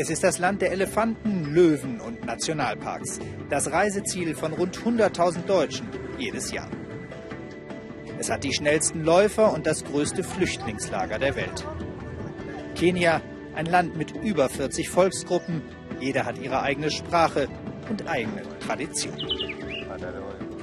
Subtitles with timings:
[0.00, 3.18] Es ist das Land der Elefanten, Löwen und Nationalparks.
[3.50, 6.70] Das Reiseziel von rund 100.000 Deutschen jedes Jahr.
[8.16, 11.66] Es hat die schnellsten Läufer und das größte Flüchtlingslager der Welt.
[12.76, 13.20] Kenia,
[13.56, 15.62] ein Land mit über 40 Volksgruppen.
[15.98, 17.48] Jeder hat ihre eigene Sprache
[17.90, 19.16] und eigene Tradition.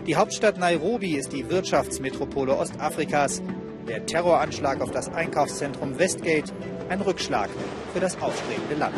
[0.07, 3.43] Die Hauptstadt Nairobi ist die Wirtschaftsmetropole Ostafrikas.
[3.85, 6.53] Der Terroranschlag auf das Einkaufszentrum Westgate
[6.89, 7.49] ein Rückschlag
[7.93, 8.95] für das aufstrebende Land.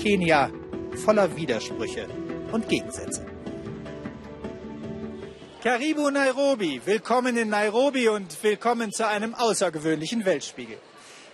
[0.00, 0.50] Kenia
[1.04, 2.06] voller Widersprüche
[2.52, 3.26] und Gegensätze.
[5.62, 10.78] Karibu Nairobi, willkommen in Nairobi und willkommen zu einem außergewöhnlichen Weltspiegel.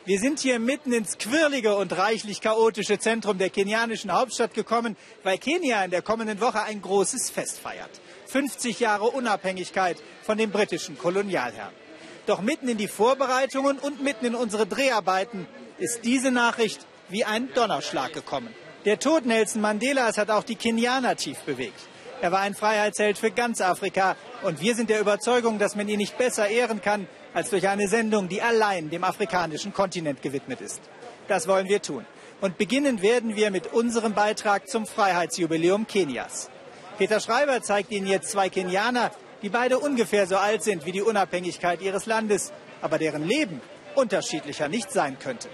[0.05, 5.39] Wir sind hier mitten ins quirlige und reichlich chaotische Zentrum der kenianischen Hauptstadt gekommen, weil
[5.39, 7.91] Kenia in der kommenden Woche ein großes Fest feiert.
[8.27, 11.82] 50 Jahre Unabhängigkeit von den britischen Kolonialherren.
[12.27, 15.47] Doch mitten in die Vorbereitungen und mitten in unsere Dreharbeiten
[15.79, 18.55] ist diese Nachricht wie ein Donnerschlag gekommen.
[18.85, 21.81] Der Tod Nelson Mandelas hat auch die Kenianer tief bewegt.
[22.21, 25.99] Er war ein Freiheitsheld für ganz Afrika und wir sind der Überzeugung, dass man ihn
[25.99, 30.81] nicht besser ehren kann als durch eine Sendung, die allein dem afrikanischen Kontinent gewidmet ist.
[31.27, 32.07] Das wollen wir tun.
[32.41, 36.51] Und beginnen werden wir mit unserem Beitrag zum Freiheitsjubiläum Kenias.
[36.99, 39.11] Peter Schreiber zeigt Ihnen jetzt zwei Kenianer,
[39.43, 43.61] die beide ungefähr so alt sind wie die Unabhängigkeit ihres Landes, aber deren Leben
[43.95, 45.49] unterschiedlicher nicht sein könnte.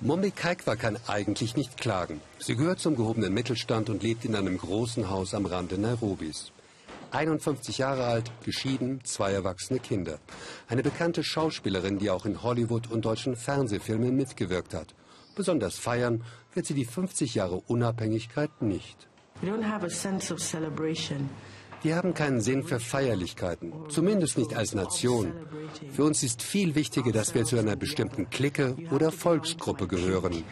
[0.00, 2.22] Mombi Kaikwa kann eigentlich nicht klagen.
[2.38, 6.52] Sie gehört zum gehobenen Mittelstand und lebt in einem großen Haus am Rande Nairobis.
[7.10, 10.18] 51 Jahre alt, geschieden, zwei erwachsene Kinder.
[10.68, 14.94] Eine bekannte Schauspielerin, die auch in Hollywood und deutschen Fernsehfilmen mitgewirkt hat.
[15.34, 19.08] Besonders feiern wird sie die 50 Jahre Unabhängigkeit nicht.
[19.42, 21.30] We don't have a sense of celebration.
[21.82, 25.32] Wir haben keinen Sinn für Feierlichkeiten, zumindest nicht als Nation.
[25.94, 30.44] Für uns ist viel wichtiger, dass wir zu einer bestimmten Clique oder Volksgruppe gehören.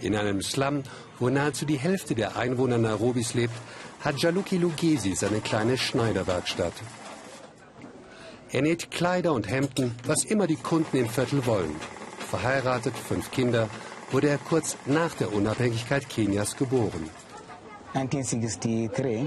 [0.00, 0.82] In einem Slum,
[1.18, 3.54] wo nahezu die Hälfte der Einwohner Nairobis lebt,
[4.00, 6.72] hat Jaluki Lugesi seine kleine Schneiderwerkstatt.
[8.52, 11.74] Er näht Kleider und Hemden, was immer die Kunden im Viertel wollen.
[12.30, 13.68] Verheiratet, fünf Kinder,
[14.10, 17.10] wurde er kurz nach der Unabhängigkeit Kenias geboren.
[17.94, 19.24] 1963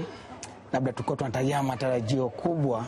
[0.72, 2.86] labda tulikuwa tunatarajia matarajio kubwa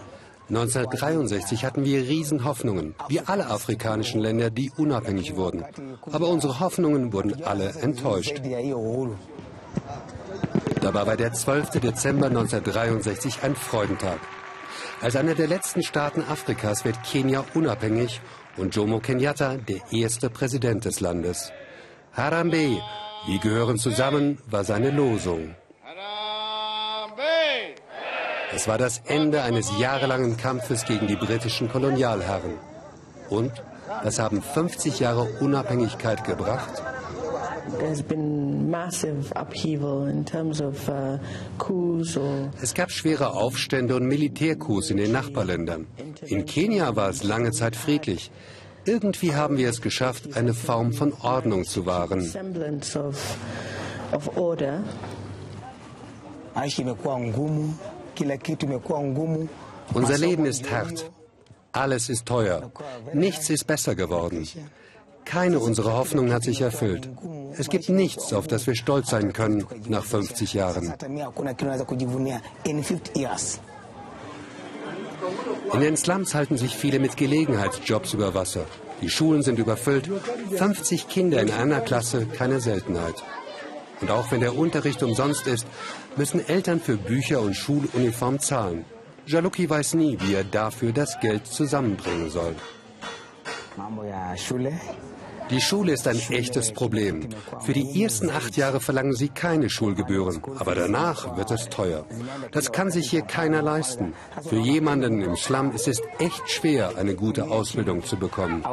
[0.48, 5.64] 1963 hatten wir Riesenhoffnungen, wie alle afrikanischen Länder, die unabhängig wurden.
[6.12, 8.40] Aber unsere Hoffnungen wurden alle enttäuscht.
[10.80, 11.80] Dabei war der 12.
[11.80, 14.20] Dezember 1963 ein Freudentag.
[15.00, 18.20] Als einer der letzten Staaten Afrikas wird Kenia unabhängig
[18.56, 21.50] und Jomo Kenyatta der erste Präsident des Landes.
[22.12, 22.80] Harambe,
[23.26, 25.56] wir gehören zusammen, war seine Losung.
[28.54, 32.54] Es war das Ende eines jahrelangen Kampfes gegen die britischen Kolonialherren.
[33.28, 33.52] Und
[34.02, 36.82] was haben 50 Jahre Unabhängigkeit gebracht?
[41.68, 42.02] Uh,
[42.62, 45.86] es gab schwere Aufstände und Militärcoups in den Nachbarländern.
[46.26, 48.30] In Kenia war es lange Zeit friedlich.
[48.84, 52.30] Irgendwie haben wir es geschafft, eine Form von Ordnung zu wahren.
[59.94, 61.10] Unser Leben ist hart.
[61.72, 62.70] Alles ist teuer.
[63.12, 64.48] Nichts ist besser geworden.
[65.24, 67.08] Keine unserer Hoffnungen hat sich erfüllt.
[67.58, 70.94] Es gibt nichts, auf das wir stolz sein können nach 50 Jahren.
[75.72, 78.64] In den Slums halten sich viele mit Gelegenheitsjobs über Wasser.
[79.02, 80.08] Die Schulen sind überfüllt.
[80.56, 83.22] 50 Kinder in einer Klasse, keine Seltenheit.
[84.00, 85.66] Und auch wenn der Unterricht umsonst ist,
[86.16, 88.84] müssen Eltern für Bücher und Schuluniform zahlen.
[89.26, 92.54] Jaluki weiß nie, wie er dafür das Geld zusammenbringen soll.
[95.50, 97.28] Die Schule ist ein echtes Problem.
[97.60, 102.04] Für die ersten acht Jahre verlangen sie keine Schulgebühren, aber danach wird es teuer.
[102.50, 104.14] Das kann sich hier keiner leisten.
[104.48, 108.64] Für jemanden im Slum ist es echt schwer, eine gute Ausbildung zu bekommen.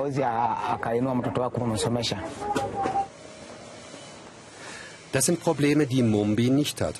[5.11, 6.95] Das sind Probleme, die Mumbi nicht hat.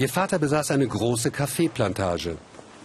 [0.00, 2.38] Ihr Vater besaß eine große Kaffeeplantage.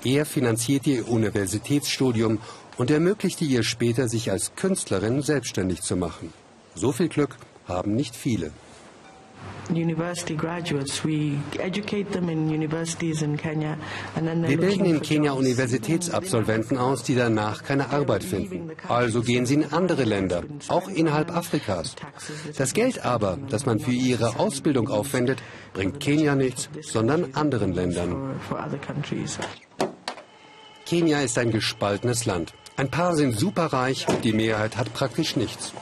[0.03, 2.39] Er finanzierte ihr Universitätsstudium
[2.75, 6.33] und ermöglichte ihr später, sich als Künstlerin selbstständig zu machen.
[6.75, 7.37] So viel Glück
[7.69, 8.51] haben nicht viele.
[14.47, 18.71] Wir bilden in Kenia Universitätsabsolventen aus, die danach keine Arbeit finden.
[18.87, 21.95] Also gehen sie in andere Länder, auch innerhalb Afrikas.
[22.57, 25.41] Das Geld aber, das man für ihre Ausbildung aufwendet,
[25.73, 28.39] bringt Kenia nichts, sondern anderen Ländern.
[30.85, 32.53] Kenia ist ein gespaltenes Land.
[32.77, 35.73] Ein paar sind superreich, die Mehrheit hat praktisch nichts.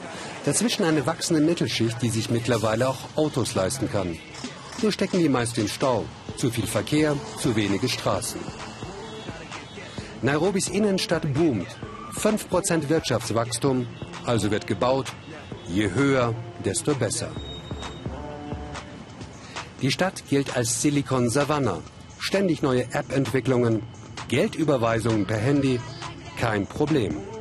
[0.44, 4.18] Dazwischen eine wachsende Mittelschicht, die sich mittlerweile auch Autos leisten kann.
[4.82, 6.04] Nur stecken die meist im Stau.
[6.36, 8.40] Zu viel Verkehr, zu wenige Straßen.
[10.20, 11.68] Nairobis Innenstadt boomt.
[12.14, 13.86] 5% Wirtschaftswachstum,
[14.26, 15.06] also wird gebaut.
[15.66, 17.30] Je höher, desto besser.
[19.80, 21.82] Die Stadt gilt als Silicon Savannah.
[22.18, 23.82] Ständig neue App-Entwicklungen,
[24.28, 25.80] Geldüberweisungen per Handy,
[26.38, 27.33] kein Problem.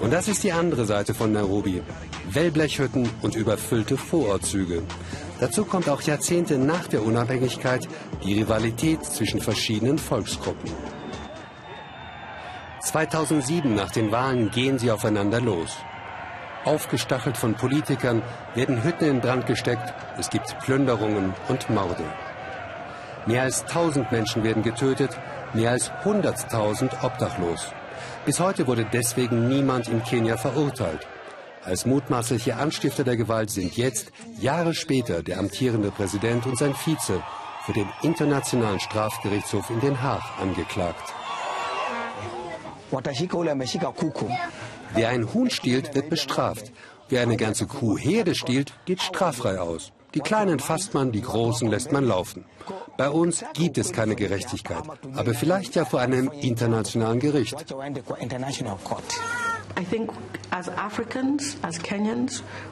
[0.00, 1.82] Und das ist die andere Seite von Nairobi.
[2.30, 4.82] Wellblechhütten und überfüllte Vorortzüge.
[5.40, 7.88] Dazu kommt auch Jahrzehnte nach der Unabhängigkeit
[8.24, 10.70] die Rivalität zwischen verschiedenen Volksgruppen.
[12.80, 15.76] 2007 nach den Wahlen gehen sie aufeinander los.
[16.64, 18.22] Aufgestachelt von Politikern
[18.54, 22.04] werden Hütten in Brand gesteckt, es gibt Plünderungen und Morde.
[23.26, 25.18] Mehr als 1000 Menschen werden getötet,
[25.54, 27.72] mehr als 100.000 obdachlos.
[28.24, 31.06] Bis heute wurde deswegen niemand in Kenia verurteilt.
[31.64, 37.22] Als mutmaßliche Anstifter der Gewalt sind jetzt, Jahre später, der amtierende Präsident und sein Vize
[37.66, 41.12] für den Internationalen Strafgerichtshof in Den Haag angeklagt.
[44.94, 46.72] Wer ein Huhn stiehlt, wird bestraft.
[47.10, 49.92] Wer eine ganze Kuhherde stiehlt, geht straffrei aus.
[50.14, 52.44] Die Kleinen fasst man, die Großen lässt man laufen.
[52.96, 54.82] Bei uns gibt es keine Gerechtigkeit,
[55.14, 57.56] aber vielleicht ja vor einem internationalen Gericht.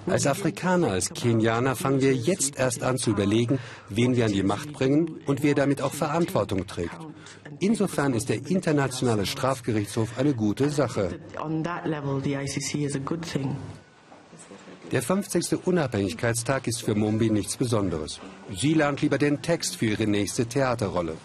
[0.07, 3.59] Als Afrikaner, als Kenianer fangen wir jetzt erst an zu überlegen,
[3.89, 6.99] wen wir an die Macht bringen und wer damit auch Verantwortung trägt.
[7.61, 11.21] Insofern ist der Internationale Strafgerichtshof eine gute Sache.
[14.93, 15.67] Der 50.
[15.67, 18.21] Unabhängigkeitstag ist für Mumbi nichts Besonderes.
[18.55, 21.17] Sie lernt lieber den Text für ihre nächste Theaterrolle.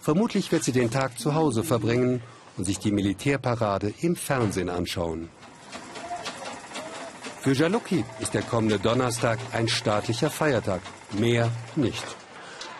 [0.00, 2.20] Vermutlich wird sie den Tag zu Hause verbringen
[2.58, 5.30] und sich die Militärparade im Fernsehen anschauen.
[7.40, 10.82] Für Jaluki ist der kommende Donnerstag ein staatlicher Feiertag,
[11.18, 12.04] mehr nicht.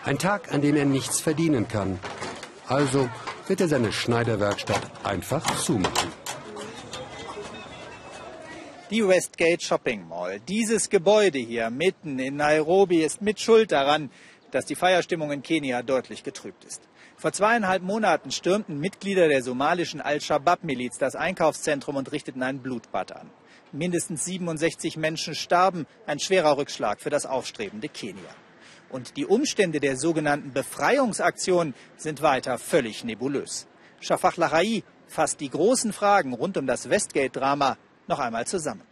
[0.05, 1.99] Ein Tag, an dem er nichts verdienen kann.
[2.67, 3.09] Also
[3.47, 6.26] wird er seine Schneiderwerkstatt einfach zumachen.
[8.89, 10.39] Die Westgate Shopping Mall.
[10.39, 14.09] Dieses Gebäude hier mitten in Nairobi ist mit Schuld daran,
[14.51, 16.81] dass die Feierstimmung in Kenia deutlich getrübt ist.
[17.17, 23.29] Vor zweieinhalb Monaten stürmten Mitglieder der somalischen Al-Shabaab-Miliz das Einkaufszentrum und richteten ein Blutbad an.
[23.73, 28.29] Mindestens 67 Menschen starben, ein schwerer Rückschlag für das aufstrebende Kenia.
[28.89, 33.67] Und die Umstände der sogenannten Befreiungsaktion sind weiter völlig nebulös.
[33.99, 38.83] Shafak Lahai fasst die großen Fragen rund um das Westgate-Drama noch einmal zusammen.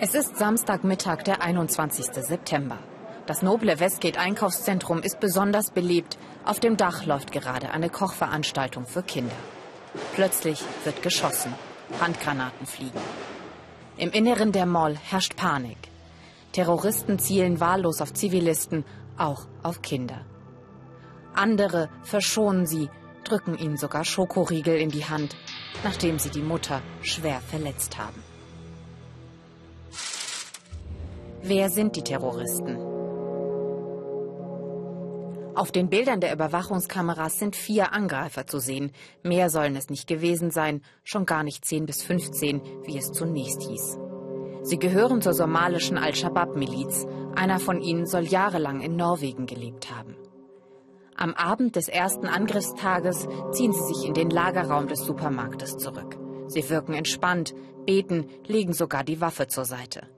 [0.00, 2.06] Es ist Samstagmittag, der 21.
[2.14, 2.78] September.
[3.26, 6.18] Das noble Westgate Einkaufszentrum ist besonders beliebt.
[6.44, 9.36] Auf dem Dach läuft gerade eine Kochveranstaltung für Kinder.
[10.14, 11.54] Plötzlich wird geschossen.
[12.00, 12.98] Handgranaten fliegen.
[13.96, 15.76] Im Inneren der Mall herrscht Panik.
[16.52, 18.84] Terroristen zielen wahllos auf Zivilisten,
[19.18, 20.24] auch auf Kinder.
[21.34, 22.88] Andere verschonen sie,
[23.30, 25.36] drücken ihnen sogar Schokoriegel in die Hand
[25.84, 28.22] nachdem sie die Mutter schwer verletzt haben.
[31.42, 32.76] Wer sind die Terroristen?
[35.54, 38.92] Auf den Bildern der Überwachungskameras sind vier Angreifer zu sehen.
[39.22, 43.62] Mehr sollen es nicht gewesen sein, schon gar nicht 10 bis 15, wie es zunächst
[43.62, 43.98] hieß.
[44.62, 47.06] Sie gehören zur somalischen Al-Shabaab-Miliz.
[47.34, 50.19] Einer von ihnen soll jahrelang in Norwegen gelebt haben.
[51.22, 56.16] Am Abend des ersten Angriffstages ziehen sie sich in den Lagerraum des Supermarktes zurück.
[56.46, 57.52] Sie wirken entspannt,
[57.84, 60.08] beten, legen sogar die Waffe zur Seite.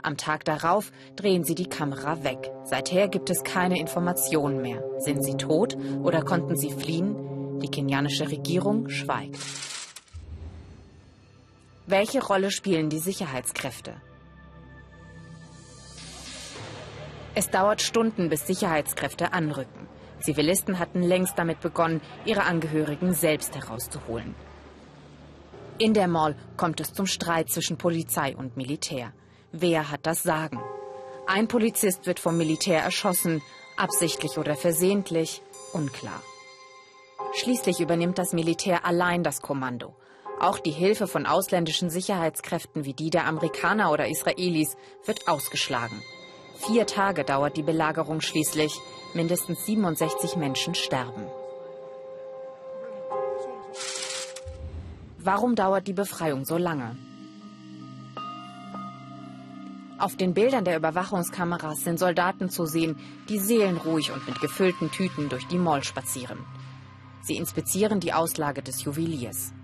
[0.00, 2.52] Am Tag darauf drehen sie die Kamera weg.
[2.62, 4.80] Seither gibt es keine Informationen mehr.
[4.98, 7.58] Sind sie tot oder konnten sie fliehen?
[7.58, 9.36] Die kenianische Regierung schweigt.
[11.88, 13.94] Welche Rolle spielen die Sicherheitskräfte?
[17.34, 19.88] Es dauert Stunden, bis Sicherheitskräfte anrücken.
[20.24, 24.34] Zivilisten hatten längst damit begonnen, ihre Angehörigen selbst herauszuholen.
[25.76, 29.12] In der Mall kommt es zum Streit zwischen Polizei und Militär.
[29.52, 30.60] Wer hat das Sagen?
[31.26, 33.42] Ein Polizist wird vom Militär erschossen,
[33.76, 36.22] absichtlich oder versehentlich, unklar.
[37.34, 39.94] Schließlich übernimmt das Militär allein das Kommando.
[40.40, 46.00] Auch die Hilfe von ausländischen Sicherheitskräften wie die der Amerikaner oder Israelis wird ausgeschlagen.
[46.56, 48.80] Vier Tage dauert die Belagerung schließlich.
[49.12, 51.26] Mindestens 67 Menschen sterben.
[55.18, 56.96] Warum dauert die Befreiung so lange?
[59.98, 65.28] Auf den Bildern der Überwachungskameras sind Soldaten zu sehen, die seelenruhig und mit gefüllten Tüten
[65.28, 66.38] durch die Mall spazieren.
[67.22, 69.54] Sie inspizieren die Auslage des Juweliers.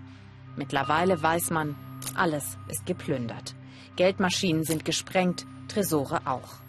[0.55, 1.75] Mittlerweile weiß man,
[2.15, 3.55] alles ist geplündert.
[3.97, 6.60] Geldmaschinen sind gesprengt, Tresore auch.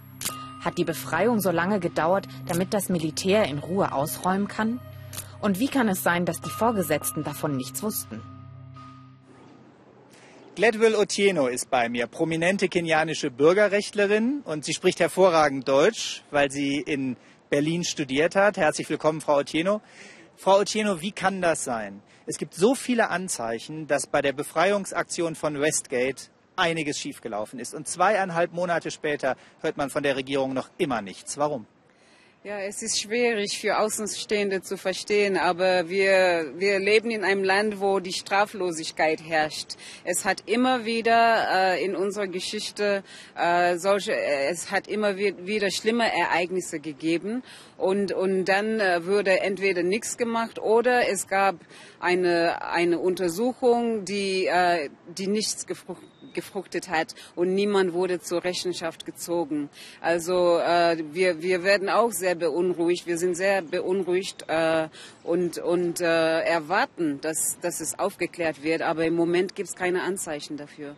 [0.63, 4.81] Hat die Befreiung so lange gedauert, damit das Militär in Ruhe ausräumen kann?
[5.41, 8.23] Und wie kann es sein, dass die Vorgesetzten davon nichts wussten?
[10.55, 16.77] Gladwell Otieno ist bei mir, prominente kenianische Bürgerrechtlerin und sie spricht hervorragend Deutsch, weil sie
[16.79, 17.17] in
[17.51, 18.57] Berlin studiert hat.
[18.57, 19.81] Herzlich willkommen, Frau Otieno.
[20.37, 22.03] Frau Otieno, wie kann das sein?
[22.27, 27.75] Es gibt so viele Anzeichen, dass bei der Befreiungsaktion von Westgate einiges schiefgelaufen ist.
[27.75, 31.39] Und zweieinhalb Monate später hört man von der Regierung noch immer nichts.
[31.39, 31.67] Warum?
[32.45, 37.81] Ja, es ist schwierig für Außenstehende zu verstehen, aber wir, wir leben in einem Land,
[37.81, 39.77] wo die Straflosigkeit herrscht.
[40.03, 43.05] Es hat immer wieder äh, in unserer Geschichte
[43.37, 47.45] äh, solche, es hat immer wieder schlimme Ereignisse gegeben
[47.77, 51.55] und, und dann äh, wurde entweder nichts gemacht oder es gab
[52.01, 59.07] eine, eine Untersuchung, die, äh, die nichts gefruchtet gefruchtet hat und niemand wurde zur Rechenschaft
[59.07, 59.69] gezogen.
[60.01, 63.07] Also äh, wir, wir werden auch sehr beunruhigt.
[63.07, 64.89] Wir sind sehr beunruhigt äh,
[65.23, 68.83] und, und äh, erwarten, dass, dass es aufgeklärt wird.
[68.83, 70.97] Aber im Moment gibt es keine Anzeichen dafür.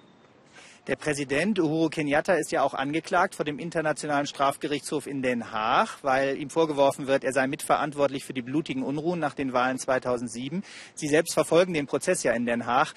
[0.87, 5.97] Der Präsident Uhuru Kenyatta ist ja auch angeklagt vor dem Internationalen Strafgerichtshof in Den Haag,
[6.03, 10.63] weil ihm vorgeworfen wird, er sei mitverantwortlich für die blutigen Unruhen nach den Wahlen 2007.
[10.95, 12.93] Sie selbst verfolgen den Prozess ja in Den Haag.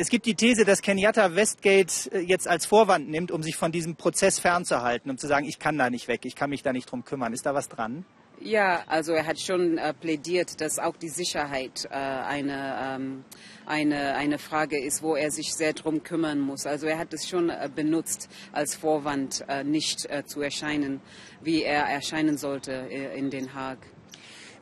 [0.00, 3.72] Es gibt die These, dass Kenyatta Westgate äh, jetzt als Vorwand nimmt, um sich von
[3.72, 6.72] diesem Prozess fernzuhalten, um zu sagen, ich kann da nicht weg, ich kann mich da
[6.72, 7.32] nicht drum kümmern.
[7.32, 8.04] Ist da was dran?
[8.40, 13.24] Ja, also er hat schon äh, plädiert, dass auch die Sicherheit äh, eine, ähm,
[13.66, 16.64] eine, eine Frage ist, wo er sich sehr drum kümmern muss.
[16.64, 21.00] Also er hat es schon äh, benutzt als Vorwand, äh, nicht äh, zu erscheinen,
[21.42, 23.78] wie er erscheinen sollte in Den Haag.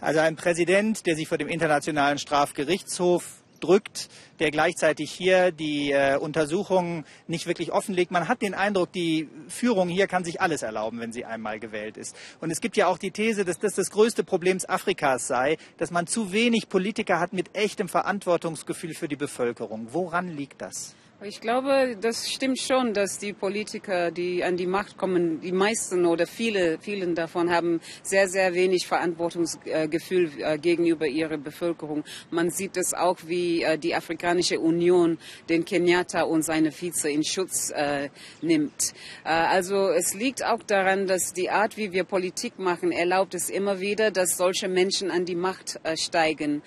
[0.00, 4.08] Also ein Präsident, der sich vor dem Internationalen Strafgerichtshof drückt,
[4.38, 8.10] der gleichzeitig hier die äh, Untersuchungen nicht wirklich offenlegt.
[8.10, 11.96] Man hat den Eindruck, die Führung hier kann sich alles erlauben, wenn sie einmal gewählt
[11.96, 12.16] ist.
[12.40, 15.90] Und es gibt ja auch die These, dass das das größte Problem Afrikas sei, dass
[15.90, 19.88] man zu wenig Politiker hat mit echtem Verantwortungsgefühl für die Bevölkerung.
[19.90, 20.94] Woran liegt das?
[21.24, 26.04] Ich glaube, das stimmt schon, dass die Politiker, die an die Macht kommen, die meisten
[26.04, 32.04] oder viele, vielen davon haben sehr, sehr wenig Verantwortungsgefühl äh, gegenüber ihrer Bevölkerung.
[32.30, 35.16] Man sieht es auch, wie äh, die Afrikanische Union
[35.48, 38.10] den Kenyatta und seine Vize in Schutz äh,
[38.42, 38.92] nimmt.
[39.24, 43.80] Also es liegt auch daran, dass die Art, wie wir Politik machen, erlaubt es immer
[43.80, 46.62] wieder, dass solche Menschen an die Macht steigen.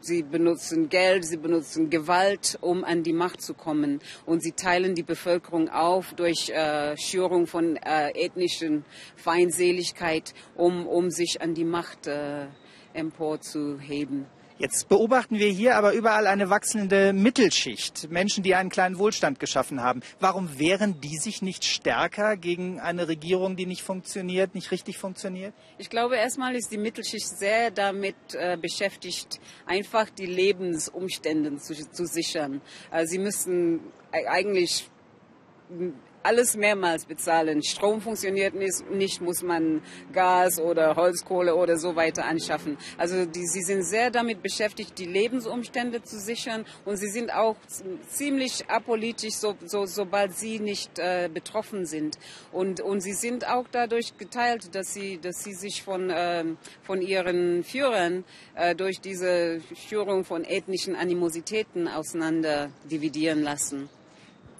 [0.00, 4.00] Sie benutzen Geld, sie benutzen Gewalt, um an die Macht zu kommen.
[4.26, 8.84] Und sie teilen die Bevölkerung auf durch äh, Schürung von äh, ethnischen
[9.16, 12.46] Feindseligkeit, um, um sich an die Macht äh,
[12.94, 14.26] emporzuheben.
[14.56, 19.82] Jetzt beobachten wir hier aber überall eine wachsende Mittelschicht, Menschen, die einen kleinen Wohlstand geschaffen
[19.82, 20.00] haben.
[20.20, 25.54] Warum wehren die sich nicht stärker gegen eine Regierung, die nicht funktioniert, nicht richtig funktioniert?
[25.78, 32.06] Ich glaube, erstmal ist die Mittelschicht sehr damit äh, beschäftigt, einfach die Lebensumstände zu, zu
[32.06, 32.60] sichern.
[32.92, 33.80] Äh, sie müssen
[34.12, 34.88] eigentlich
[36.24, 37.62] alles mehrmals bezahlen.
[37.62, 42.78] Strom funktioniert nicht, muss man Gas oder Holzkohle oder so weiter anschaffen.
[42.96, 47.56] Also die, sie sind sehr damit beschäftigt, die Lebensumstände zu sichern und sie sind auch
[48.08, 52.18] ziemlich apolitisch, so, so, sobald sie nicht äh, betroffen sind.
[52.52, 56.44] Und, und sie sind auch dadurch geteilt, dass sie, dass sie sich von, äh,
[56.82, 63.90] von ihren Führern äh, durch diese Führung von ethnischen Animositäten auseinander dividieren lassen.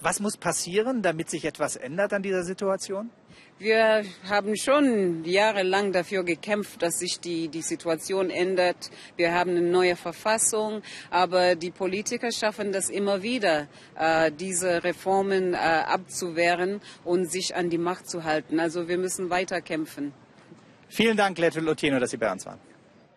[0.01, 3.09] Was muss passieren, damit sich etwas ändert an dieser Situation?
[3.57, 8.91] Wir haben schon jahrelang dafür gekämpft, dass sich die, die Situation ändert.
[9.15, 15.53] Wir haben eine neue Verfassung, aber die Politiker schaffen das immer wieder, äh, diese Reformen
[15.53, 18.59] äh, abzuwehren und sich an die Macht zu halten.
[18.59, 20.13] Also wir müssen weiter kämpfen.
[20.89, 22.59] Vielen Dank, Lette Lotino, dass Sie bei uns waren.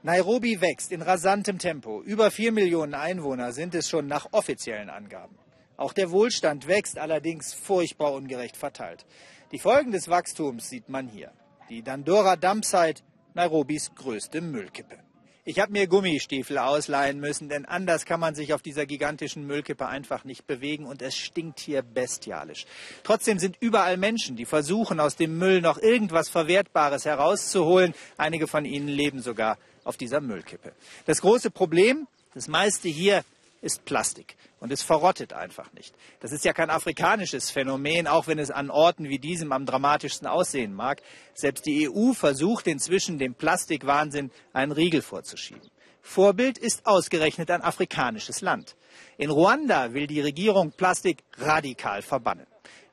[0.04, 2.00] Nairobi wächst in rasantem Tempo.
[2.02, 5.36] Über vier Millionen Einwohner sind es schon nach offiziellen Angaben.
[5.78, 9.06] Auch der Wohlstand wächst allerdings furchtbar ungerecht verteilt.
[9.52, 11.30] Die Folgen des Wachstums sieht man hier.
[11.70, 13.02] Die Dandora Dumpsite,
[13.34, 14.98] Nairobis größte Müllkippe.
[15.44, 19.86] Ich habe mir Gummistiefel ausleihen müssen, denn anders kann man sich auf dieser gigantischen Müllkippe
[19.86, 22.66] einfach nicht bewegen und es stinkt hier bestialisch.
[23.04, 27.94] Trotzdem sind überall Menschen, die versuchen, aus dem Müll noch irgendwas Verwertbares herauszuholen.
[28.16, 30.72] Einige von ihnen leben sogar auf dieser Müllkippe.
[31.06, 33.24] Das große Problem, das meiste hier
[33.60, 34.36] ist Plastik.
[34.60, 35.94] Und es verrottet einfach nicht.
[36.20, 40.26] Das ist ja kein afrikanisches Phänomen, auch wenn es an Orten wie diesem am dramatischsten
[40.26, 41.02] aussehen mag.
[41.34, 45.70] Selbst die EU versucht inzwischen dem Plastikwahnsinn einen Riegel vorzuschieben.
[46.02, 48.76] Vorbild ist ausgerechnet ein afrikanisches Land.
[49.18, 52.46] In Ruanda will die Regierung Plastik radikal verbannen.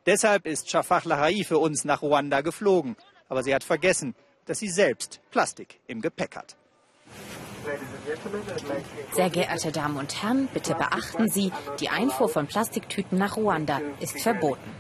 [0.06, 2.96] Deshalb ist Shafak Lahai für uns nach Ruanda geflogen.
[3.28, 6.56] Aber sie hat vergessen, dass sie selbst Plastik im Gepäck hat.
[9.14, 14.20] Sehr geehrte Damen und Herren, bitte beachten Sie, die Einfuhr von Plastiktüten nach Ruanda ist
[14.22, 14.72] verboten.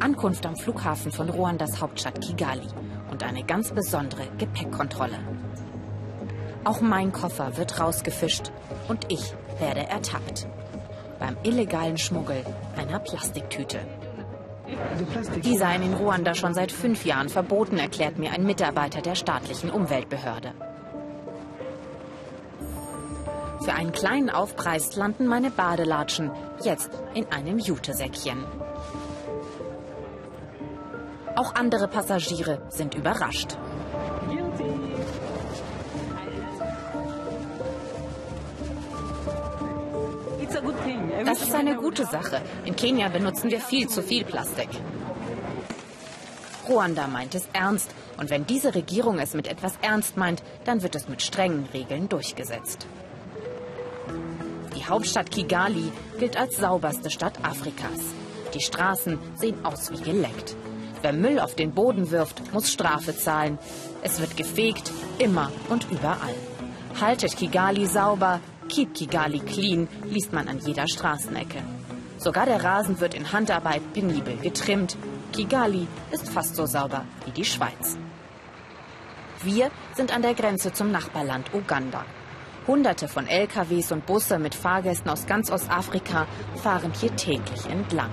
[0.00, 2.68] Ankunft am Flughafen von Ruandas Hauptstadt Kigali
[3.10, 5.18] und eine ganz besondere Gepäckkontrolle.
[6.64, 8.50] Auch mein Koffer wird rausgefischt
[8.88, 10.46] und ich werde ertappt.
[11.18, 12.44] Beim illegalen Schmuggel
[12.76, 13.80] einer Plastiktüte.
[15.44, 19.70] Die seien in Ruanda schon seit fünf Jahren verboten, erklärt mir ein Mitarbeiter der staatlichen
[19.70, 20.52] Umweltbehörde.
[23.66, 26.30] Für einen kleinen Aufpreis landen meine Badelatschen
[26.62, 28.44] jetzt in einem Jutesäckchen.
[31.34, 33.58] Auch andere Passagiere sind überrascht.
[41.24, 42.40] Das ist eine gute Sache.
[42.66, 44.68] In Kenia benutzen wir viel zu viel Plastik.
[46.68, 47.90] Ruanda meint es ernst.
[48.16, 52.08] Und wenn diese Regierung es mit etwas ernst meint, dann wird es mit strengen Regeln
[52.08, 52.86] durchgesetzt.
[54.86, 58.14] Die Hauptstadt Kigali gilt als sauberste Stadt Afrikas.
[58.54, 60.54] Die Straßen sehen aus wie geleckt.
[61.02, 63.58] Wer Müll auf den Boden wirft, muss Strafe zahlen.
[64.02, 66.36] Es wird gefegt, immer und überall.
[67.00, 68.38] Haltet Kigali sauber,
[68.68, 71.64] Keep Kigali clean liest man an jeder Straßenecke.
[72.18, 74.96] Sogar der Rasen wird in Handarbeit penibel getrimmt.
[75.32, 77.98] Kigali ist fast so sauber wie die Schweiz.
[79.42, 82.04] Wir sind an der Grenze zum Nachbarland Uganda.
[82.66, 86.26] Hunderte von LKWs und Busse mit Fahrgästen aus ganz Ostafrika
[86.62, 88.10] fahren hier täglich entlang.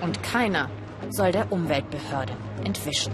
[0.00, 0.70] Und keiner
[1.10, 2.32] soll der Umweltbehörde
[2.64, 3.12] entwischen.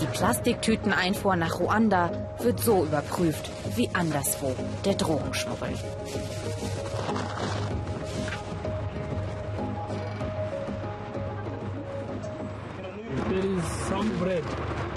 [0.00, 4.54] Die Plastiktüteneinfuhr nach Ruanda wird so überprüft wie anderswo
[4.84, 5.70] der Drogenschmuggel.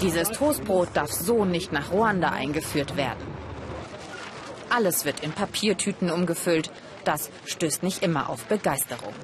[0.00, 3.26] Dieses Toastbrot darf so nicht nach Ruanda eingeführt werden.
[4.70, 6.70] Alles wird in Papiertüten umgefüllt.
[7.04, 9.14] Das stößt nicht immer auf Begeisterung.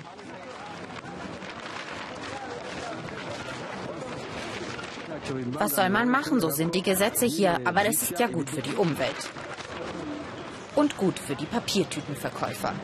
[5.53, 6.41] Was soll man machen?
[6.41, 7.61] So sind die Gesetze hier.
[7.65, 9.31] Aber das ist ja gut für die Umwelt.
[10.75, 12.75] Und gut für die Papiertütenverkäufer.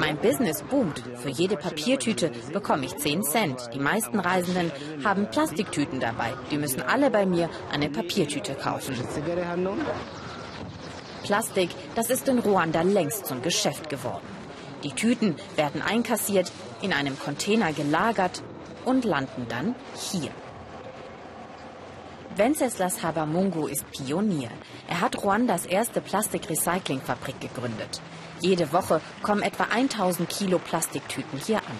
[0.00, 1.02] Mein Business boomt.
[1.16, 3.70] Für jede Papiertüte bekomme ich 10 Cent.
[3.74, 4.72] Die meisten Reisenden
[5.04, 6.32] haben Plastiktüten dabei.
[6.50, 8.96] Die müssen alle bei mir eine Papiertüte kaufen.
[11.22, 14.26] Plastik, das ist in Ruanda längst zum Geschäft geworden.
[14.82, 16.52] Die Tüten werden einkassiert,
[16.82, 18.42] in einem Container gelagert
[18.84, 20.30] und landen dann hier.
[22.36, 24.50] Wenceslas Habamungu ist Pionier.
[24.88, 28.02] Er hat Ruandas erste Plastikrecyclingfabrik gegründet.
[28.44, 31.78] Jede Woche kommen etwa 1000 Kilo Plastiktüten hier an.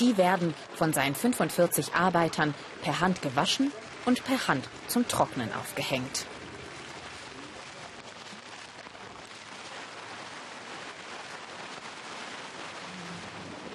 [0.00, 3.70] Die werden von seinen 45 Arbeitern per Hand gewaschen
[4.04, 6.26] und per Hand zum Trocknen aufgehängt.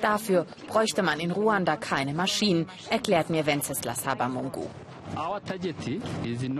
[0.01, 4.67] Dafür bräuchte man in Ruanda keine Maschinen, erklärt mir Wenceslas Habamungu.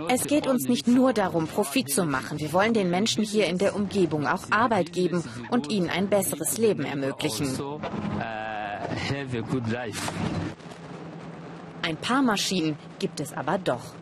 [0.08, 2.38] Es geht uns nicht nur darum, Profit zu machen.
[2.38, 6.58] Wir wollen den Menschen hier in der Umgebung auch Arbeit geben und ihnen ein besseres
[6.58, 7.48] Leben ermöglichen.
[11.82, 13.94] Ein paar Maschinen gibt es aber doch.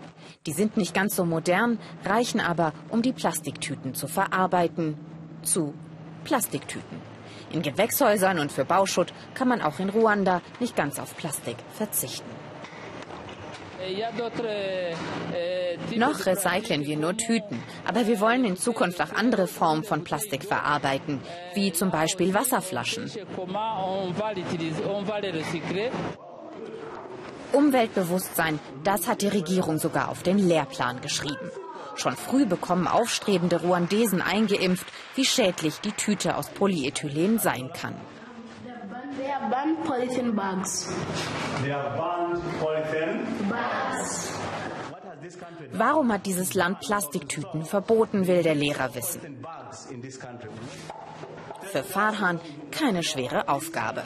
[0.47, 4.97] Die sind nicht ganz so modern, reichen aber, um die Plastiktüten zu verarbeiten.
[5.43, 5.75] Zu
[6.25, 6.99] Plastiktüten.
[7.51, 12.44] In Gewächshäusern und für Bauschutt kann man auch in Ruanda nicht ganz auf Plastik verzichten.
[15.97, 20.45] Noch recyceln wir nur Tüten, aber wir wollen in Zukunft auch andere Formen von Plastik
[20.45, 21.21] verarbeiten,
[21.55, 23.11] wie zum Beispiel Wasserflaschen.
[27.53, 31.51] Umweltbewusstsein, das hat die Regierung sogar auf den Lehrplan geschrieben.
[31.95, 37.95] Schon früh bekommen aufstrebende Ruandesen eingeimpft, wie schädlich die Tüte aus Polyethylen sein kann.
[45.73, 49.45] Warum hat dieses Land Plastiktüten verboten, will der Lehrer wissen.
[51.63, 54.03] Für Farhan keine schwere Aufgabe.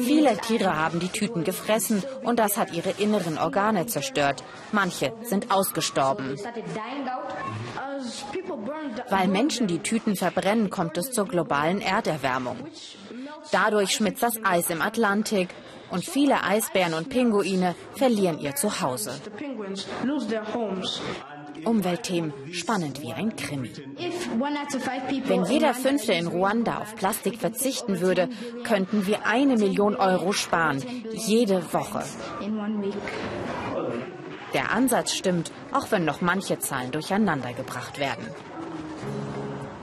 [0.00, 4.44] Viele Tiere haben die Tüten gefressen und das hat ihre inneren Organe zerstört.
[4.72, 6.36] Manche sind ausgestorben.
[9.08, 12.56] Weil Menschen die Tüten verbrennen, kommt es zur globalen Erderwärmung.
[13.50, 15.48] Dadurch schmilzt das Eis im Atlantik
[15.90, 19.12] und viele Eisbären und Pinguine verlieren ihr Zuhause.
[21.64, 23.70] Umweltthemen spannend wie ein Krimi.
[25.24, 28.28] Wenn jeder Fünfte in Ruanda auf Plastik verzichten würde,
[28.64, 32.02] könnten wir eine Million Euro sparen, jede Woche.
[34.54, 38.26] Der Ansatz stimmt, auch wenn noch manche Zahlen durcheinandergebracht werden.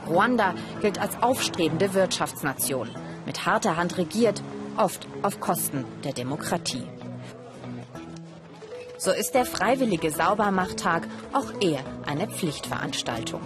[0.07, 2.89] Ruanda gilt als aufstrebende Wirtschaftsnation,
[3.25, 4.41] mit harter Hand regiert,
[4.77, 6.83] oft auf Kosten der Demokratie.
[8.97, 13.41] So ist der freiwillige Saubermachttag auch eher eine Pflichtveranstaltung.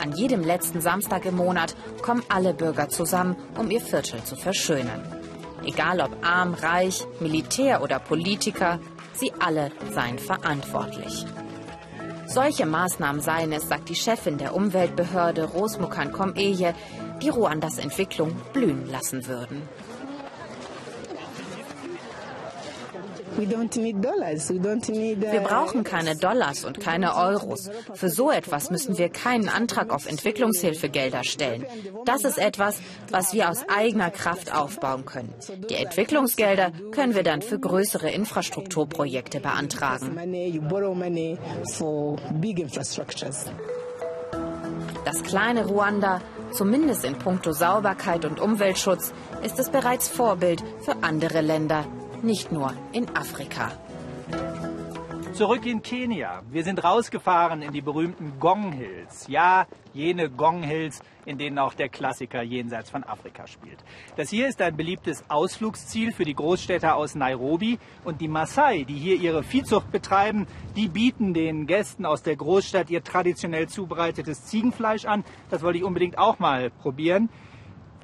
[0.00, 5.02] An jedem letzten Samstag im Monat kommen alle Bürger zusammen, um ihr Viertel zu verschönern.
[5.64, 8.80] Egal ob arm, reich, Militär oder Politiker,
[9.12, 11.26] sie alle seien verantwortlich.
[12.26, 16.74] Solche Maßnahmen seien es, sagt die Chefin der Umweltbehörde Rosmukan Komeye,
[17.20, 19.68] die Ruandas Entwicklung blühen lassen würden.
[23.48, 27.70] Wir brauchen keine Dollars und keine Euros.
[27.94, 31.66] Für so etwas müssen wir keinen Antrag auf Entwicklungshilfegelder stellen.
[32.04, 32.78] Das ist etwas,
[33.10, 35.32] was wir aus eigener Kraft aufbauen können.
[35.68, 40.16] Die Entwicklungsgelder können wir dann für größere Infrastrukturprojekte beantragen.
[45.04, 46.20] Das kleine Ruanda,
[46.52, 51.86] zumindest in puncto Sauberkeit und Umweltschutz, ist es bereits Vorbild für andere Länder
[52.22, 53.72] nicht nur in Afrika.
[55.32, 56.42] Zurück in Kenia.
[56.50, 59.26] Wir sind rausgefahren in die berühmten Gong Hills.
[59.28, 63.78] Ja, jene Gong Hills, in denen auch der Klassiker jenseits von Afrika spielt.
[64.16, 67.78] Das hier ist ein beliebtes Ausflugsziel für die Großstädter aus Nairobi.
[68.04, 72.90] Und die Maasai, die hier ihre Viehzucht betreiben, die bieten den Gästen aus der Großstadt
[72.90, 75.24] ihr traditionell zubereitetes Ziegenfleisch an.
[75.48, 77.30] Das wollte ich unbedingt auch mal probieren.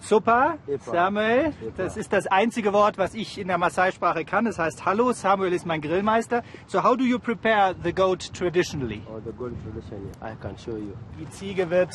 [0.01, 1.53] Super, Samuel.
[1.77, 4.45] Das ist das einzige Wort, was ich in der Maasai-Sprache kann.
[4.45, 6.43] Das heißt Hallo, Samuel ist mein Grillmeister.
[6.67, 9.03] So how do you prepare the goat traditionally?
[9.09, 10.93] Oh, the goat traditionally, I can show you.
[11.19, 11.91] Die Ziege wird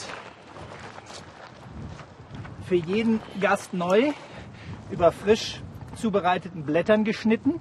[2.65, 4.13] für jeden Gast neu
[4.89, 5.61] über frisch
[5.95, 7.59] zubereiteten Blättern geschnitten.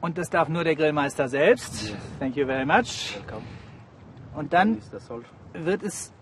[0.00, 1.88] Und das darf nur der Grillmeister selbst.
[1.88, 1.96] Yes.
[2.18, 3.16] Thank you very much.
[3.16, 3.42] Welcome.
[4.34, 4.78] Und dann
[5.54, 6.12] wird es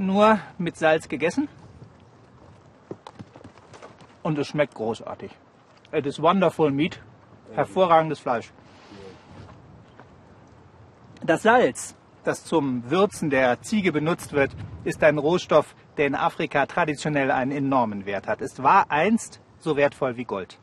[0.00, 1.48] nur mit Salz gegessen.
[4.22, 5.30] Und es schmeckt großartig.
[5.92, 7.00] It is wonderful meat.
[7.52, 8.52] Hervorragendes Fleisch.
[11.22, 14.52] Das Salz, das zum Würzen der Ziege benutzt wird,
[14.84, 18.40] ist ein Rohstoff, der in Afrika traditionell einen enormen Wert hat.
[18.40, 20.58] Es war einst so wertvoll wie Gold.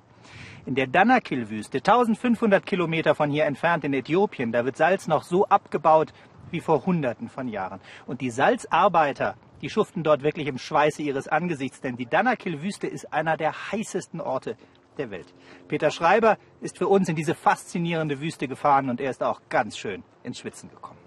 [0.66, 5.46] In der Danakil-Wüste, 1500 Kilometer von hier entfernt in Äthiopien, da wird Salz noch so
[5.46, 6.12] abgebaut
[6.52, 7.80] wie vor Hunderten von Jahren.
[8.06, 13.14] Und die Salzarbeiter, die schuften dort wirklich im Schweiße ihres Angesichts, denn die Danakil-Wüste ist
[13.14, 14.56] einer der heißesten Orte
[14.98, 15.34] der Welt.
[15.68, 19.78] Peter Schreiber ist für uns in diese faszinierende Wüste gefahren und er ist auch ganz
[19.78, 20.98] schön ins Schwitzen gekommen.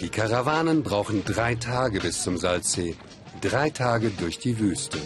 [0.00, 2.96] Die Karawanen brauchen drei Tage bis zum Salzsee.
[3.40, 4.98] Drei Tage durch die Wüste.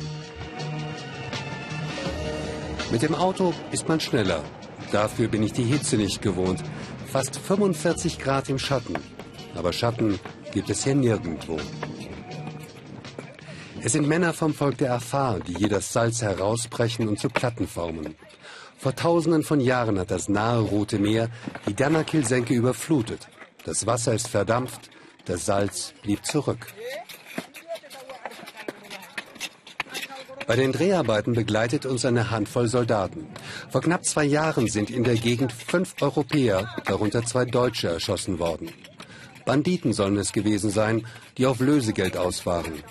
[2.91, 4.43] Mit dem Auto ist man schneller.
[4.93, 6.63] Dafür bin ich die Hitze nicht gewohnt.
[7.07, 8.95] Fast 45 Grad im Schatten.
[9.55, 10.19] Aber Schatten
[10.53, 11.59] gibt es hier nirgendwo.
[13.83, 17.67] Es sind Männer vom Volk der Afar, die hier das Salz herausbrechen und zu Platten
[17.67, 18.15] formen.
[18.77, 21.29] Vor tausenden von Jahren hat das nahe Rote Meer
[21.67, 23.29] die Danakil-Senke überflutet.
[23.65, 24.91] Das Wasser ist verdampft,
[25.25, 26.67] das Salz blieb zurück.
[30.47, 33.29] Bei den Dreharbeiten begleitet uns eine Handvoll Soldaten.
[33.71, 38.71] Vor knapp zwei Jahren sind in der Gegend fünf Europäer, darunter zwei Deutsche, erschossen worden.
[39.45, 41.07] Banditen sollen es gewesen sein,
[41.39, 42.83] die auf Lösegeld aus waren.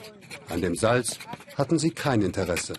[0.49, 1.19] An dem Salz
[1.57, 2.73] hatten sie kein Interesse.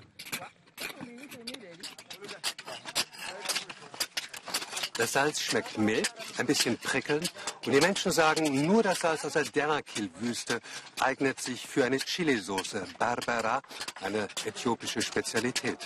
[5.01, 7.33] Das Salz schmeckt mild, ein bisschen prickelnd
[7.65, 10.61] und die Menschen sagen, nur das Salz aus der Dernakil-Wüste
[10.99, 13.63] eignet sich für eine Chilisauce, Barbara,
[14.03, 15.79] eine äthiopische Spezialität.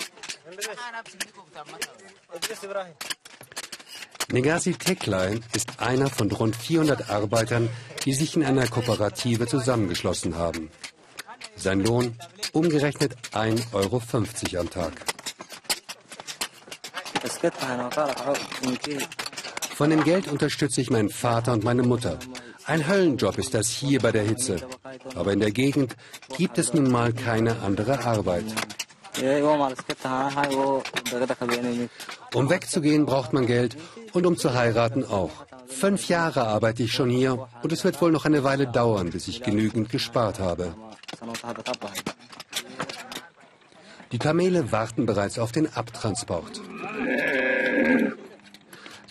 [4.33, 7.69] Negasi Teklein ist einer von rund 400 Arbeitern,
[8.05, 10.71] die sich in einer Kooperative zusammengeschlossen haben.
[11.57, 12.17] Sein Lohn
[12.53, 14.93] umgerechnet 1,50 Euro am Tag.
[19.75, 22.19] Von dem Geld unterstütze ich meinen Vater und meine Mutter.
[22.67, 24.57] Ein Höllenjob ist das hier bei der Hitze.
[25.15, 25.97] Aber in der Gegend
[26.37, 28.45] gibt es nun mal keine andere Arbeit.
[32.35, 33.77] Um wegzugehen braucht man Geld
[34.13, 35.31] und um zu heiraten auch.
[35.69, 39.29] Fünf Jahre arbeite ich schon hier und es wird wohl noch eine Weile dauern, bis
[39.29, 40.75] ich genügend gespart habe.
[44.13, 46.61] Die Kamele warten bereits auf den Abtransport.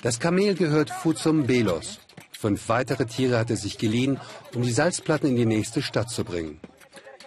[0.01, 1.99] Das Kamel gehört Fuzum Belos.
[2.37, 4.19] Fünf weitere Tiere hat er sich geliehen,
[4.53, 6.59] um die Salzplatten in die nächste Stadt zu bringen.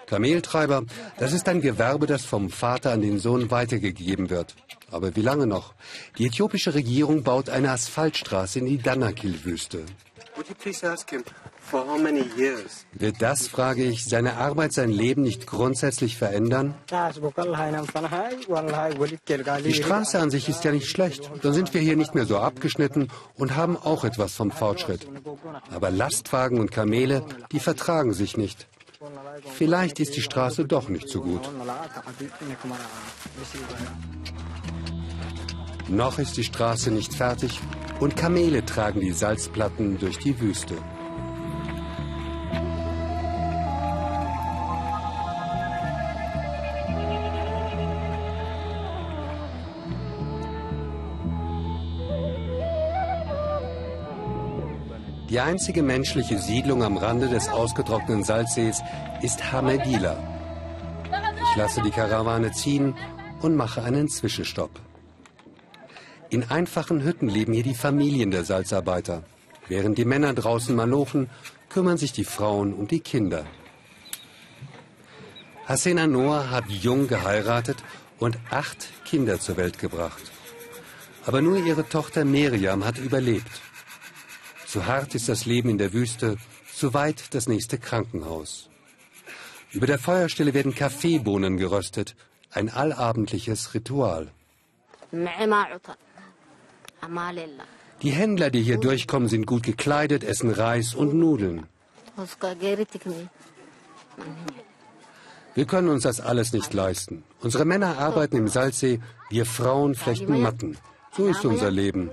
[0.06, 0.84] Kameltreiber,
[1.18, 4.54] das ist ein Gewerbe, das vom Vater an den Sohn weitergegeben wird.
[4.90, 5.74] Aber wie lange noch?
[6.18, 9.84] Die äthiopische Regierung baut eine Asphaltstraße in die Danakil-Wüste.
[12.92, 16.74] Wird das, frage ich, seine Arbeit, sein Leben nicht grundsätzlich verändern?
[19.64, 21.30] Die Straße an sich ist ja nicht schlecht.
[21.42, 25.08] Dann sind wir hier nicht mehr so abgeschnitten und haben auch etwas vom Fortschritt.
[25.74, 28.68] Aber Lastwagen und Kamele, die vertragen sich nicht.
[29.54, 31.48] Vielleicht ist die Straße doch nicht so gut.
[35.88, 37.60] Noch ist die Straße nicht fertig
[38.00, 40.74] und Kamele tragen die Salzplatten durch die Wüste.
[55.36, 58.80] Die einzige menschliche Siedlung am Rande des ausgetrockneten Salzsees
[59.20, 60.16] ist Hamedila.
[61.42, 62.94] Ich lasse die Karawane ziehen
[63.42, 64.70] und mache einen Zwischenstopp.
[66.30, 69.24] In einfachen Hütten leben hier die Familien der Salzarbeiter.
[69.68, 71.28] Während die Männer draußen malochen,
[71.68, 73.44] kümmern sich die Frauen um die Kinder.
[75.66, 77.84] Hasena Noah hat jung geheiratet
[78.18, 80.32] und acht Kinder zur Welt gebracht.
[81.26, 83.65] Aber nur ihre Tochter Miriam hat überlebt.
[84.66, 86.36] Zu hart ist das Leben in der Wüste,
[86.74, 88.68] zu weit das nächste Krankenhaus.
[89.72, 92.16] Über der Feuerstelle werden Kaffeebohnen geröstet,
[92.50, 94.30] ein allabendliches Ritual.
[98.02, 101.66] Die Händler, die hier durchkommen, sind gut gekleidet, essen Reis und Nudeln.
[105.54, 107.22] Wir können uns das alles nicht leisten.
[107.40, 109.00] Unsere Männer arbeiten im Salzsee,
[109.30, 110.76] wir Frauen flechten Matten.
[111.16, 112.10] So ist unser Leben.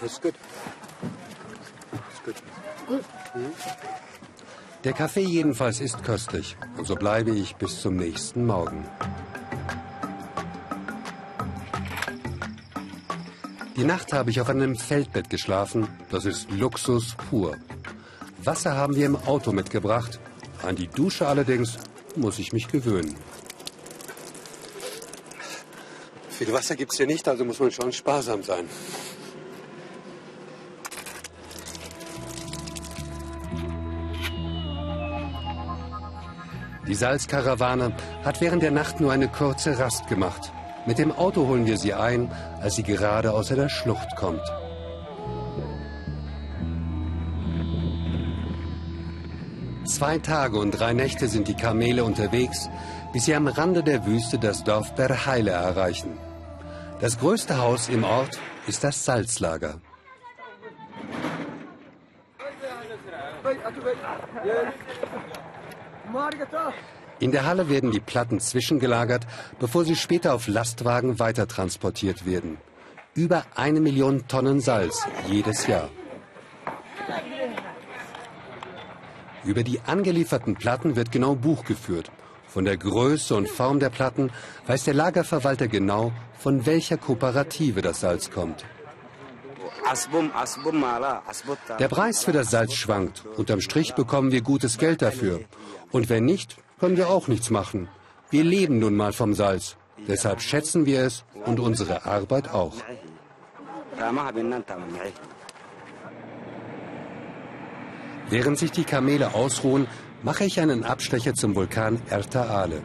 [0.00, 0.34] That's good.
[1.92, 2.34] That's good.
[4.84, 8.88] Der Kaffee jedenfalls ist köstlich und so bleibe ich bis zum nächsten Morgen.
[13.76, 15.88] Die Nacht habe ich auf einem Feldbett geschlafen.
[16.10, 17.56] Das ist Luxus pur.
[18.42, 20.18] Wasser haben wir im Auto mitgebracht.
[20.62, 21.78] An die Dusche allerdings
[22.16, 23.14] muss ich mich gewöhnen.
[26.38, 28.68] Viel Wasser gibt es hier nicht, also muss man schon sparsam sein.
[36.86, 37.92] Die Salzkarawane
[38.24, 40.52] hat während der Nacht nur eine kurze Rast gemacht.
[40.86, 44.44] Mit dem Auto holen wir sie ein, als sie gerade außer der Schlucht kommt.
[49.86, 52.70] Zwei Tage und drei Nächte sind die Kamele unterwegs,
[53.12, 56.16] bis sie am Rande der Wüste das Dorf Berheile erreichen.
[57.00, 59.80] Das größte Haus im Ort ist das Salzlager.
[67.20, 69.26] In der Halle werden die Platten zwischengelagert,
[69.60, 72.58] bevor sie später auf Lastwagen weitertransportiert werden.
[73.14, 75.90] Über eine Million Tonnen Salz jedes Jahr.
[79.44, 82.10] Über die angelieferten Platten wird genau Buch geführt.
[82.48, 84.30] Von der Größe und Form der Platten
[84.66, 88.64] weiß der Lagerverwalter genau, von welcher Kooperative das Salz kommt.
[91.78, 93.24] Der Preis für das Salz schwankt.
[93.36, 95.40] Unterm Strich bekommen wir gutes Geld dafür.
[95.90, 97.88] Und wenn nicht, können wir auch nichts machen.
[98.30, 99.76] Wir leben nun mal vom Salz.
[100.06, 102.74] Deshalb schätzen wir es und unsere Arbeit auch.
[108.30, 109.86] Während sich die Kamele ausruhen,
[110.22, 112.82] mache ich einen Abstecher zum Vulkan Erta Ale.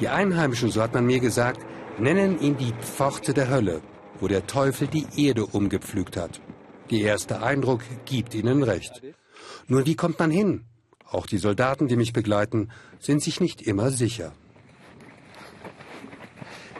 [0.00, 1.60] Die Einheimischen, so hat man mir gesagt,
[1.98, 3.80] nennen ihn die Pforte der Hölle,
[4.20, 6.40] wo der Teufel die Erde umgepflügt hat.
[6.90, 9.02] Der erste Eindruck gibt ihnen recht.
[9.68, 10.64] Nur wie kommt man hin?
[11.10, 14.32] Auch die Soldaten, die mich begleiten, sind sich nicht immer sicher.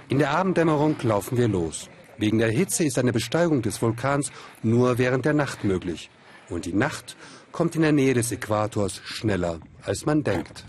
[0.08, 1.88] In der Abenddämmerung laufen wir los.
[2.18, 4.30] Wegen der Hitze ist eine Besteigung des Vulkans
[4.62, 6.10] nur während der Nacht möglich.
[6.50, 7.16] Und die Nacht
[7.52, 10.64] kommt in der Nähe des Äquators schneller, als man denkt.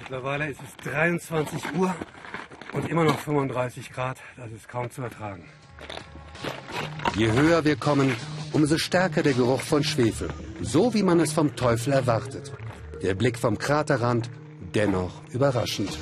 [0.00, 1.94] Mittlerweile ist es 23 Uhr
[2.72, 4.18] und immer noch 35 Grad.
[4.36, 5.44] Das ist kaum zu ertragen.
[7.16, 8.14] Je höher wir kommen,
[8.52, 10.28] umso stärker der Geruch von Schwefel.
[10.60, 12.52] So wie man es vom Teufel erwartet.
[13.02, 14.30] Der Blick vom Kraterrand
[14.74, 15.96] dennoch überraschend.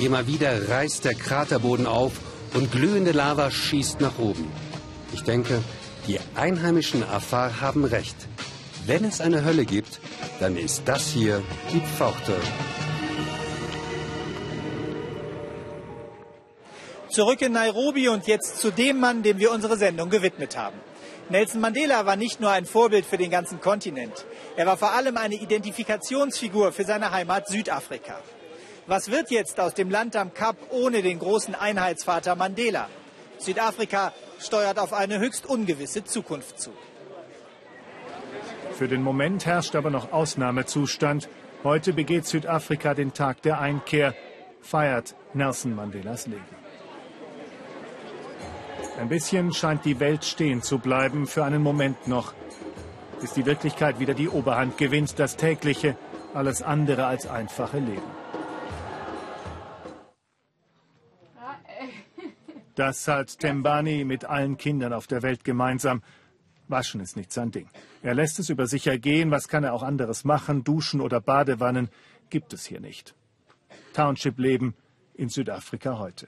[0.00, 2.12] Immer wieder reißt der Kraterboden auf
[2.54, 4.50] und glühende Lava schießt nach oben.
[5.12, 5.62] Ich denke,
[6.06, 8.16] die einheimischen Afar haben recht.
[8.86, 10.00] Wenn es eine Hölle gibt,
[10.40, 12.34] dann ist das hier die Pforte.
[17.10, 20.78] Zurück in Nairobi und jetzt zu dem Mann, dem wir unsere Sendung gewidmet haben.
[21.28, 24.24] Nelson Mandela war nicht nur ein Vorbild für den ganzen Kontinent.
[24.56, 28.18] Er war vor allem eine Identifikationsfigur für seine Heimat Südafrika.
[28.90, 32.88] Was wird jetzt aus dem Land am Kap ohne den großen Einheitsvater Mandela?
[33.38, 36.72] Südafrika steuert auf eine höchst ungewisse Zukunft zu.
[38.72, 41.28] Für den Moment herrscht aber noch Ausnahmezustand.
[41.62, 44.12] Heute begeht Südafrika den Tag der Einkehr,
[44.60, 46.42] feiert Nelson Mandelas Leben.
[48.98, 52.34] Ein bisschen scheint die Welt stehen zu bleiben, für einen Moment noch,
[53.20, 55.96] bis die Wirklichkeit wieder die Oberhand gewinnt, das tägliche,
[56.34, 58.19] alles andere als einfache Leben.
[62.80, 66.00] Das hat Tembani mit allen Kindern auf der Welt gemeinsam.
[66.66, 67.68] Waschen ist nicht sein Ding.
[68.02, 71.90] Er lässt es über sich ergehen, was kann er auch anderes machen, Duschen oder Badewannen
[72.30, 73.14] gibt es hier nicht.
[73.92, 74.72] Township-Leben
[75.12, 76.26] in Südafrika heute.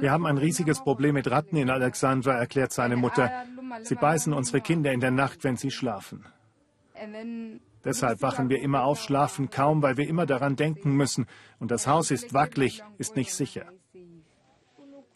[0.00, 3.30] Wir haben ein riesiges Problem mit Ratten in Alexandra, erklärt seine Mutter.
[3.82, 6.26] Sie beißen unsere Kinder in der Nacht, wenn sie schlafen.
[7.86, 11.26] Deshalb wachen wir immer auf, schlafen kaum, weil wir immer daran denken müssen.
[11.60, 13.66] Und das Haus ist wackelig, ist nicht sicher.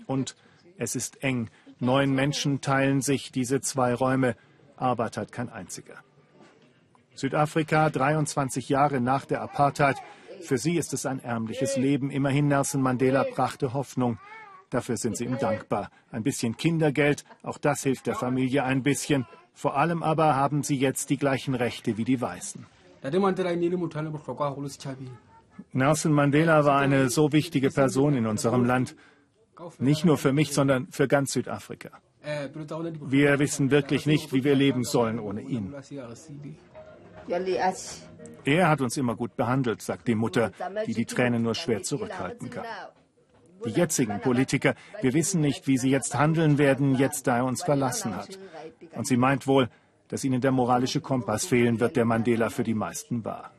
[0.07, 0.37] Und
[0.79, 1.51] es ist eng.
[1.81, 4.37] Neun Menschen teilen sich diese zwei Räume.
[4.77, 5.97] Arbeit hat kein einziger.
[7.17, 9.97] Südafrika, 23 Jahre nach der Apartheid.
[10.41, 12.13] Für sie ist es ein ärmliches Leben.
[12.13, 14.21] Immerhin Nelson Mandela brachte Hoffnung.
[14.71, 15.91] Dafür sind sie ihm dankbar.
[16.13, 19.27] Ein bisschen Kindergeld, auch das hilft der Familie ein bisschen.
[19.55, 22.67] Vor allem aber haben sie jetzt die gleichen Rechte wie die Weißen.
[25.73, 28.97] Nelson Mandela war eine so wichtige Person in unserem Land.
[29.79, 31.91] Nicht nur für mich, sondern für ganz Südafrika.
[32.23, 35.75] Wir wissen wirklich nicht, wie wir leben sollen ohne ihn.
[38.45, 40.53] Er hat uns immer gut behandelt, sagt die Mutter,
[40.87, 42.65] die die Tränen nur schwer zurückhalten kann.
[43.65, 47.63] Die jetzigen Politiker, wir wissen nicht, wie sie jetzt handeln werden, jetzt da er uns
[47.63, 48.39] verlassen hat.
[48.95, 49.69] Und sie meint wohl,
[50.09, 53.53] dass ihnen der moralische Kompass fehlen wird, der Mandela für die meisten war.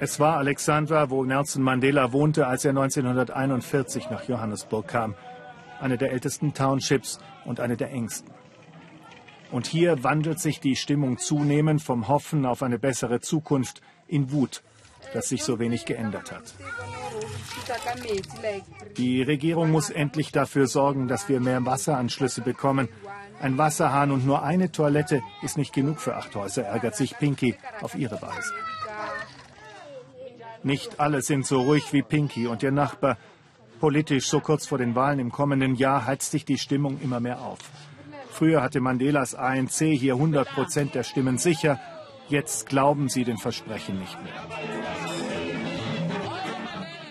[0.00, 5.14] Es war Alexandra, wo Nelson Mandela wohnte, als er 1941 nach Johannesburg kam.
[5.80, 8.32] Eine der ältesten Townships und eine der engsten.
[9.52, 14.62] Und hier wandelt sich die Stimmung zunehmend vom Hoffen auf eine bessere Zukunft in Wut,
[15.14, 16.54] dass sich so wenig geändert hat.
[18.96, 22.88] Die Regierung muss endlich dafür sorgen, dass wir mehr Wasseranschlüsse bekommen.
[23.40, 27.56] Ein Wasserhahn und nur eine Toilette ist nicht genug für acht Häuser, ärgert sich Pinky
[27.80, 28.52] auf ihre Weise.
[30.62, 33.16] Nicht alle sind so ruhig wie Pinky und ihr Nachbar.
[33.80, 37.40] Politisch, so kurz vor den Wahlen im kommenden Jahr, heizt sich die Stimmung immer mehr
[37.42, 37.58] auf.
[38.30, 41.78] Früher hatte Mandelas ANC hier 100 Prozent der Stimmen sicher.
[42.34, 44.32] Jetzt glauben sie den Versprechen nicht mehr.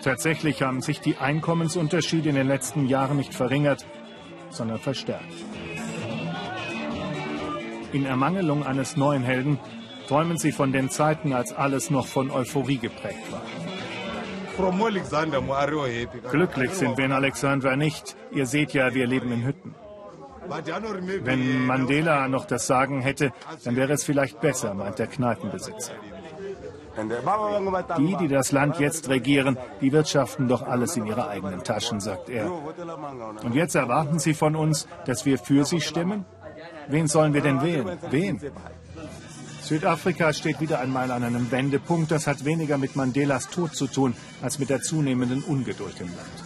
[0.02, 3.86] Tatsächlich haben sich die Einkommensunterschiede in den letzten Jahren nicht verringert,
[4.50, 5.32] sondern verstärkt.
[7.92, 9.58] In Ermangelung eines neuen Helden
[10.08, 13.40] träumen sie von den Zeiten, als alles noch von Euphorie geprägt war.
[16.30, 18.14] Glücklich sind wir in Alexandra nicht.
[18.30, 19.74] Ihr seht ja, wir leben in Hütten.
[21.22, 23.32] Wenn Mandela noch das Sagen hätte,
[23.64, 25.92] dann wäre es vielleicht besser, meint der Kneipenbesitzer.
[27.98, 32.28] Die, die das Land jetzt regieren, die wirtschaften doch alles in ihre eigenen Taschen, sagt
[32.28, 32.50] er.
[33.42, 36.24] Und jetzt erwarten sie von uns, dass wir für sie stimmen?
[36.88, 37.98] Wen sollen wir denn wählen?
[38.10, 38.40] Wen?
[39.60, 42.10] Südafrika steht wieder einmal an einem Wendepunkt.
[42.10, 46.44] Das hat weniger mit Mandelas Tod zu tun, als mit der zunehmenden Ungeduld im Land.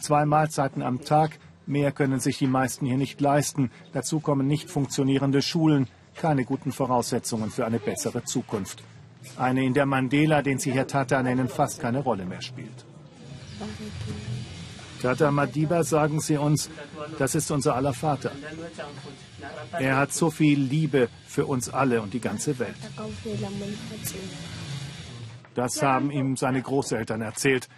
[0.00, 1.38] Zwei Mahlzeiten am Tag,
[1.70, 3.70] mehr können sich die meisten hier nicht leisten.
[3.92, 8.82] Dazu kommen nicht funktionierende Schulen, keine guten Voraussetzungen für eine bessere Zukunft.
[9.36, 12.84] Eine, in der Mandela, den sie hier Tata nennen, fast keine Rolle mehr spielt.
[15.00, 16.68] Tata Madiba, sagen sie uns,
[17.18, 18.32] das ist unser aller Vater.
[19.78, 22.76] Er hat so viel Liebe für uns alle und die ganze Welt.
[25.54, 27.68] Das haben ihm seine Großeltern erzählt.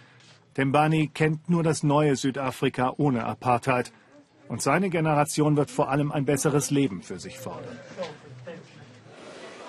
[0.53, 3.91] Tembani kennt nur das neue Südafrika ohne Apartheid.
[4.47, 7.79] Und seine Generation wird vor allem ein besseres Leben für sich fordern.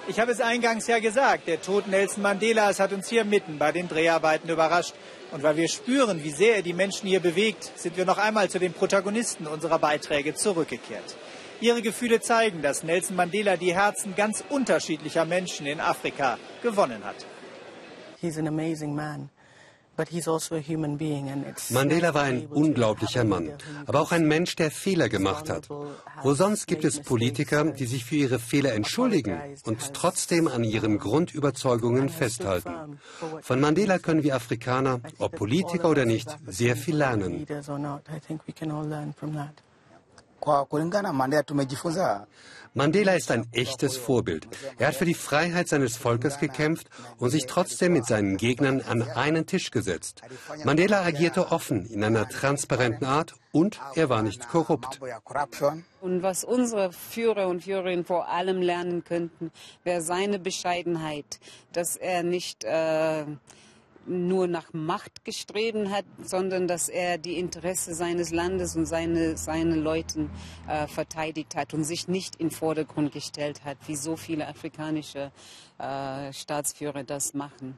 [0.07, 3.73] Ich habe es eingangs ja gesagt, der Tod Nelson Mandelas hat uns hier mitten bei
[3.73, 4.95] den Dreharbeiten überrascht.
[5.33, 8.51] Und weil wir spüren, wie sehr er die Menschen hier bewegt, sind wir noch einmal
[8.51, 11.17] zu den Protagonisten unserer Beiträge zurückgekehrt.
[11.61, 17.25] Ihre Gefühle zeigen, dass Nelson Mandela die Herzen ganz unterschiedlicher Menschen in Afrika gewonnen hat.
[18.21, 19.31] He's an amazing man.
[19.97, 23.53] Also Mandela war ein unglaublicher Mann,
[23.87, 25.69] aber auch ein Mensch, der Fehler gemacht hat.
[26.23, 30.99] Wo sonst gibt es Politiker, die sich für ihre Fehler entschuldigen und trotzdem an ihren
[30.99, 32.99] Grundüberzeugungen festhalten.
[33.43, 37.47] Von Mandela können wir Afrikaner, ob Politiker oder nicht, sehr viel lernen.
[42.77, 44.49] Mandela ist ein echtes Vorbild.
[44.79, 49.03] Er hat für die Freiheit seines Volkes gekämpft und sich trotzdem mit seinen Gegnern an
[49.03, 50.23] einen Tisch gesetzt.
[50.65, 55.01] Mandela agierte offen, in einer transparenten Art und er war nicht korrupt.
[56.01, 59.53] Und was unsere Führer und Führerinnen vor allem lernen könnten,
[59.85, 61.39] wäre seine Bescheidenheit,
[61.73, 63.25] dass er nicht äh,
[64.07, 69.77] nur nach Macht gestreben hat, sondern dass er die Interesse seines Landes und seine, seine
[69.77, 70.31] Leuten
[70.69, 75.33] äh, verteidigt hat und sich nicht in Vordergrund gestellt hat, wie so viele afrikanische
[75.79, 77.77] äh, Staatsführer das machen.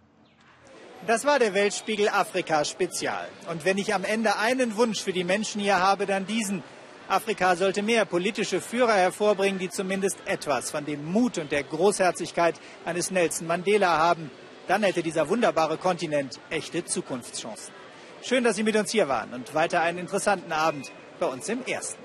[1.06, 3.28] Das war der Weltspiegel Afrika Spezial.
[3.50, 6.62] Und wenn ich am Ende einen Wunsch für die Menschen hier habe, dann diesen.
[7.08, 12.56] Afrika sollte mehr politische Führer hervorbringen, die zumindest etwas von dem Mut und der Großherzigkeit
[12.84, 14.30] eines Nelson Mandela haben.
[14.68, 17.72] Dann hätte dieser wunderbare Kontinent echte Zukunftschancen.
[18.22, 20.90] Schön, dass Sie mit uns hier waren und weiter einen interessanten Abend
[21.20, 22.02] bei uns im Ersten.